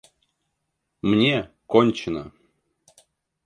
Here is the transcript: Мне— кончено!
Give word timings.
Мне— 1.09 1.35
кончено! 1.71 2.23